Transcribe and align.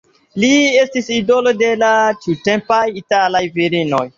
Li 0.43 0.47
estis 0.83 1.09
idolo 1.17 1.53
de 1.59 1.69
la 1.83 1.91
tiutempaj 2.25 2.83
italaj 3.03 3.47
virinoj. 3.61 4.05